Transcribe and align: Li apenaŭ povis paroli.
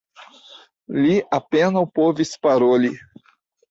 Li 1.03 1.13
apenaŭ 1.41 1.87
povis 2.03 2.37
paroli. 2.49 2.95